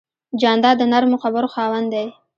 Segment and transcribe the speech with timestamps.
[0.41, 2.05] جانداد د نرمو خبرو خاوند دی.